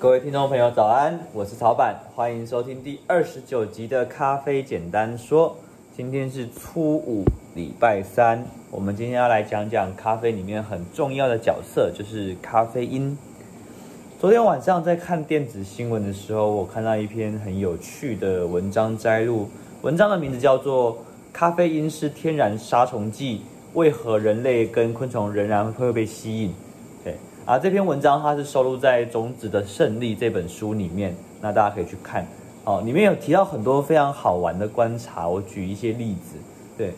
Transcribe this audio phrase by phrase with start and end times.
[0.00, 1.20] 各位听众朋友，早安！
[1.34, 5.50] 我是曹板，欢迎收听第二十九集的《咖啡简单说》。
[5.94, 7.22] 今天是初五，
[7.54, 8.42] 礼拜三。
[8.70, 13.14] 我们今天要来讲讲咖啡里面很重要的角色，就是咖啡因。
[14.18, 19.50] 昨天晚上在看电子新闻的时候，我看到一篇很有趣的文章摘录，
[19.82, 20.94] 文章的名字叫做
[21.30, 23.42] 《咖啡因是天然杀虫剂，
[23.74, 26.48] 为何人类跟昆虫仍然会被吸引》。
[27.50, 32.24] 啊，这篇文章它是收录在《种子的胜利》这本书里面，那大家可以去看
[32.62, 32.80] 哦。
[32.86, 36.36] 里面有提到很多非常好玩的观察，我举一些例子。
[36.78, 36.92] 对，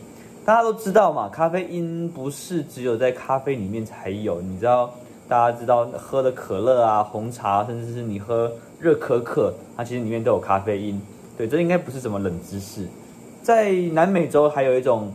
[0.45, 4.43] 大家都知道嘛，咖啡因不是只有在咖啡里面才有。
[4.43, 4.93] 你知道，
[5.27, 11.01] 大家知道喝的可乐啊、红茶，甚至是你喝热可可，它其实里面都有咖啡因。
[11.35, 12.87] 对，这应该不是什么冷知识。
[13.43, 15.11] 在南美洲还有一种。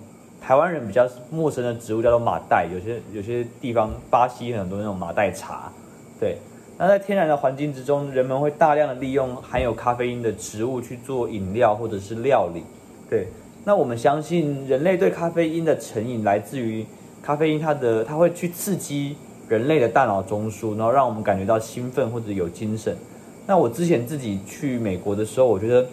[0.48, 5.70] 台湾人比较陌生的植物叫做马黛，有些有些地方巴西很多那种马黛茶，
[6.22, 6.38] 对。
[6.78, 12.64] 那在天然的环境之中，人们会大量的利用含有咖啡因的植物去做饮料或者是料理，
[13.10, 13.28] 对。
[13.66, 16.86] 那我们相信人类对咖啡因的成瘾来自于
[17.22, 19.18] 咖啡因它的它会去刺激
[19.50, 22.96] 人类的大脑中枢，然后让我们感觉到兴奋或者有精神。
[23.46, 25.86] 那我之前自己去美国的时候，我觉得。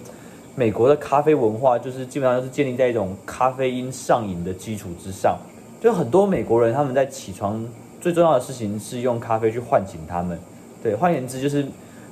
[0.57, 5.37] 美国的咖啡文化就是基本上都是建立在一种咖啡因上瘾的基础之上，
[5.81, 7.67] 就很多美国人他们在起床
[8.01, 10.39] 最重要的事情是用咖啡去唤醒他们。
[10.81, 11.67] 对，换言之就是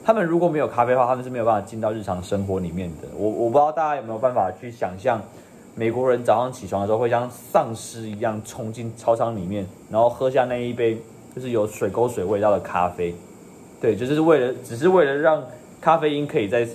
[0.04, 3.06] 他们如果没有咖啡的话，他们是没有办法进到日常生活里面的。
[3.16, 5.22] 我我不知道大家有没有办法去想象，
[5.76, 10.98] 美国人早上起床的时候会像丧尸一样冲进操场里面，然后喝下那一杯
[11.32, 13.14] 就是有水沟水味道的咖啡。
[13.80, 15.44] 对，就是为了只是为了让
[15.80, 16.66] 咖啡因可以在。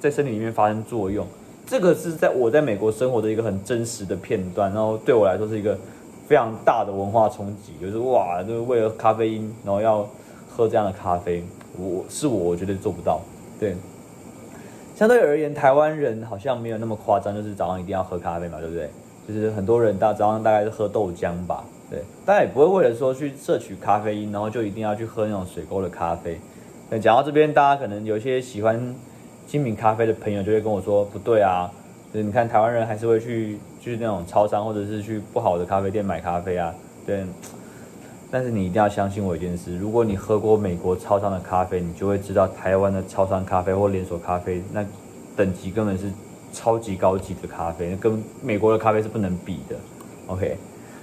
[0.00, 1.26] 在身体里面发生作用，
[1.66, 5.76] 这个是在我在美国生活的一个很真实的片段，然后对我来说是一个
[6.26, 10.08] 非常大的文化冲击，就是哇，就是为了咖啡因，然后要
[10.48, 11.42] 喝这样的咖啡，
[11.76, 13.20] 我是我，我绝对做不到。
[13.58, 13.74] 对，
[14.94, 18.88] 相对而言，台湾人好像没有那么夸张，就是早上一定要喝咖啡嘛，对不对？
[19.26, 26.38] 就是很多人大早上大概是喝豆浆吧，对，大家也不会为了说去摄取咖啡因，然后就一定要去喝那种水沟的咖啡。
[26.88, 28.94] 那，讲到这边，大家可能有些喜欢。
[29.48, 31.72] 精品咖啡的朋友就会跟我说：“不对啊，
[32.12, 36.74] 就是你看台湾人还是会去，就是那种超商或者是去不好的咖啡店买咖啡啊。”
[37.06, 37.24] 对，
[38.30, 44.84] 但是你一定要相信我一件事：如果你喝过美国超商的咖啡，你就会知道台湾的超商咖啡或连锁咖啡那
[45.34, 46.12] 等级根本是
[46.52, 49.76] 超级高级的咖啡，跟美国的咖啡是不能比的。
[50.26, 50.58] OK，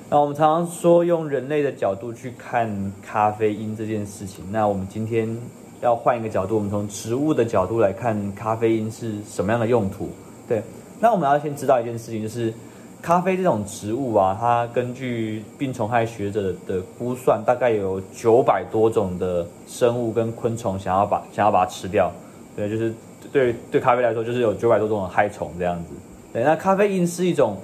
[0.07, 5.35] 那我们常常说用人类的角度去看咖啡因这件事情，那我们今天。
[5.81, 10.09] 要换一个角度，我们从植物的角度来看咖啡因是什么样的用途？
[10.47, 10.61] 对，
[10.99, 12.53] 那我们要先知道一件事情，就是
[13.01, 22.11] 咖啡这种植物啊，它根据病虫害学者的估算，大概有九百多种的生物跟昆虫想要把想要把它吃掉。
[22.55, 22.93] 对，就是
[23.31, 25.89] 对对咖啡来说，就是有九百多种的害虫这样子。
[26.33, 27.57] 对，那咖啡因是一种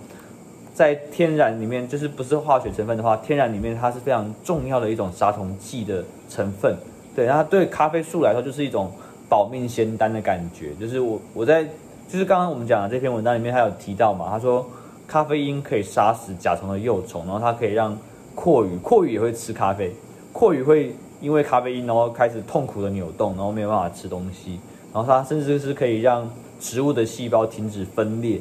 [0.73, 6.75] 在天然里面，就是不是化学成分的话，天然里面它是非常重要的一种杀虫剂的成分。
[7.16, 8.91] 对，它对咖啡树来说就是一种
[9.27, 10.73] 保命仙丹的感觉。
[10.79, 11.63] 就是我我在
[12.07, 14.66] 就是刚刚我们讲的这篇文章里面，他有提到嘛，他说
[15.07, 17.97] 咖啡因可以杀死甲虫的幼虫，然后它可以让
[18.35, 19.94] 蛞蝓，蛞蝓也会吃咖啡，
[20.33, 24.59] 蛞蝓会因为咖啡因然后开始痛苦的扭动，然后没有办法吃东西，
[24.93, 26.29] 然后它甚至是可以让
[26.59, 28.39] 植物的细胞停止分裂。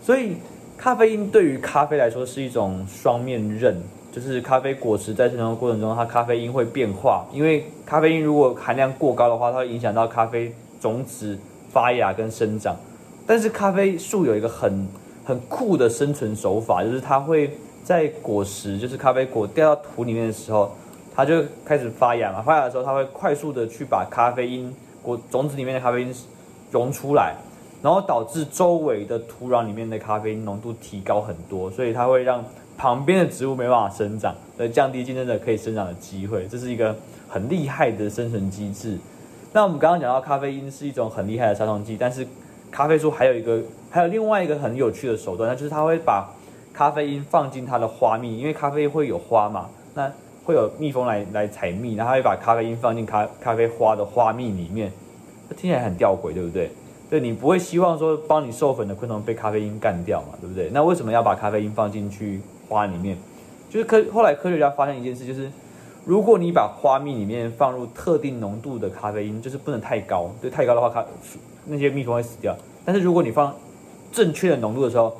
[0.00, 0.36] 所以
[0.76, 3.76] 咖啡因对于咖啡来说是一种双面刃。
[4.12, 11.38] 就是咖啡果实在生长的过程中，它咖啡因会变化，因为咖啡因如果含量过高的话，它会影响到咖啡种子
[11.72, 12.74] 发芽跟生长。
[13.24, 14.88] 但是咖啡树有一个很
[15.24, 20.72] 很酷的生存手法，就是它会在果实，就是咖啡果掉到土里面的时候，
[21.14, 22.42] 它就开始发芽嘛。
[22.42, 26.12] 发芽的时候，它会快速的去把咖啡因果种子里面的咖啡因
[26.72, 27.36] 溶出来，
[27.80, 32.44] 然后导致周围的土壤里面的咖啡因浓度提高很多，所以它会让。
[32.80, 36.96] 旁边的植物没办法生长，来降低竞争者可以生长的机会，这是一个
[37.28, 38.96] 很厉害的生存机制。
[39.52, 42.26] 那我们刚刚讲到咖啡因是一种很厉害的杀虫剂，但是
[42.70, 43.60] 咖啡树还有一个，
[43.90, 46.32] 还有另外一个很有趣的手段，那就是它会把
[46.72, 50.10] 咖啡因放进它的花蜜，因为咖啡会有花嘛，那
[50.46, 54.90] 会有蜜蜂来来采蜜，然后它会把咖啡因放进咖咖啡花的花蜜里面，
[55.50, 56.70] 听起来很吊诡，对不对？
[57.10, 60.70] 对，你不会希望说帮你授粉的昆虫被咖啡因干掉嘛，对不对？
[60.72, 62.40] 那为什么要把咖啡因放进去？
[62.70, 63.18] 花里面，
[63.68, 65.50] 就是科后来科学家发现一件事，就是
[66.04, 71.04] 如果你把花蜜里面放入特定浓度的咖啡因，就是不能太高，对，太高的话，咖
[71.66, 72.56] 那些蜜蜂会死掉。
[72.84, 73.52] 但是如果你放
[74.12, 75.14] 正确的浓度的时候，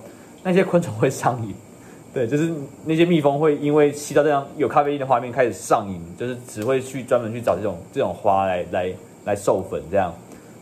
[0.45, 1.53] 那些昆虫会上瘾，
[2.15, 2.53] 对，就是
[2.85, 8.95] 那些蜜蜂会因为吸到这样有咖啡因的花蜜开始上瘾，就是只会去专门去找这种这种花来来
[9.25, 10.15] 来授粉这样。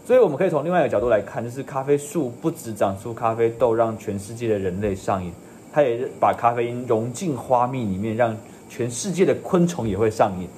[0.04, 5.30] 所以我们可以从另外一个角度来看，就是咖啡树不只长出咖啡豆让全世界的人类上瘾，
[5.72, 8.36] 它也把咖啡因融进花蜜里面，让
[8.68, 10.48] 全世界的昆虫也会上瘾。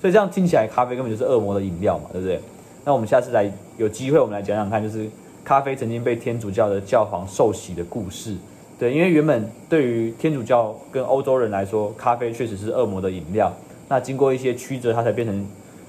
[0.00, 2.40] 所以这样听起来，咖啡根本就是恶魔的饮料嘛，对不对？
[2.84, 5.08] 那我们下次来有机会，我们来讲讲看，就是
[5.44, 8.36] 咖啡曾经被天主教的教皇受洗的故事。
[8.78, 13.50] 对，因为原本对于天主教跟欧洲人来说，咖啡确实是恶魔的饮料。
[13.88, 15.46] 那经过一些曲折，它才变成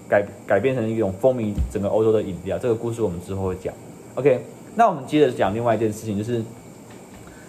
[0.07, 2.57] 改改变成一种风靡整个欧洲的饮料。
[2.57, 3.73] 这个故事我们之后会讲。
[4.15, 4.39] OK，
[4.75, 6.41] 那我们接着讲另外一件事情，就是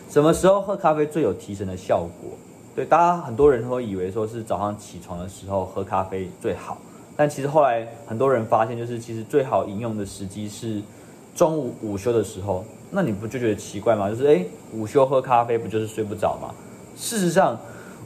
[0.08, 2.30] 什么时候喝咖啡最有提神的效果？
[2.74, 6.78] 对，大家很多人会以为说是早上起床的时候喝咖啡最好，
[7.14, 10.80] 但其实后来很多人发现，就是其实最好饮用的时机是
[11.34, 12.64] 中午午休的时候。
[12.90, 14.08] 那你不就觉得奇怪吗？
[14.08, 16.54] 就是诶，午休喝咖啡不就是睡不着吗？
[16.96, 17.58] 事实上，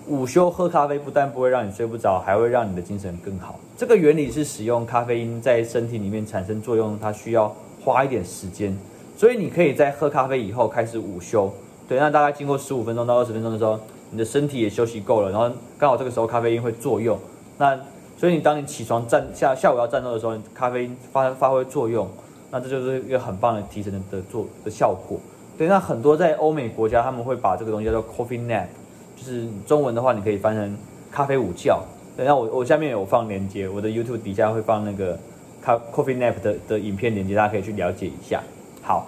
[0.09, 3.61] 午休喝咖啡不但不会让你睡不着，还会让你的精神更好。
[3.77, 8.77] 这个原理是使用咖啡因在身体里面产生作用，它需要花一点时间。
[9.17, 11.53] 所以你可以在喝咖啡以后开始午休，
[11.93, 13.79] 对，那大概经过十五分钟到二十分钟的时候，
[14.12, 17.19] 你的身体也休息够了，然后刚好这个时候咖啡因会作用。
[17.59, 17.79] 那
[18.17, 22.09] 所以你当你起床站下下午要战斗的时候，咖啡因发发挥作用。
[22.50, 25.21] 那这就是一个很棒的提神的的做的效果。
[25.59, 28.69] 对，那很多在欧美国家，他们会把这个东西叫做 coffee nap，
[29.15, 30.75] 就是中文的话，你可以翻成
[31.11, 31.79] 咖啡午觉。
[32.17, 35.19] 对，那我我下面有放链接，我的 YouTube 底下会放那个
[35.61, 38.43] 咖 coffee nap 的的影片链接，大家可以去了解一下。
[38.83, 39.06] 好，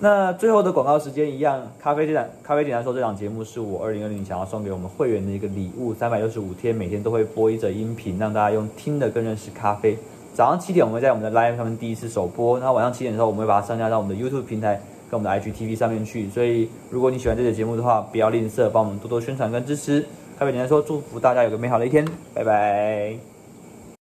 [0.00, 9.98] 那最后的广告时间一样，咖啡这档咖啡简单说这档节目是我二零二零想要送给我们会员的一个礼物，三百六十五天每天都会播一则音频，让大家用听的更认识咖啡。
[10.34, 12.60] 早上七点，我们会在我们的 Live 上面第一次首播。
[12.60, 14.80] 然后晚上七点的时候，我们会把它上架到我们的 YouTube 平台
[15.10, 16.30] 跟我们的 IGTV 上面去。
[16.30, 20.06] 所以，如果你喜欢这个节目的话，不要吝啬，帮我们多多宣传跟支持。
[20.38, 23.37] 咖啡简单说，祝福大家有个美好的一天，拜拜。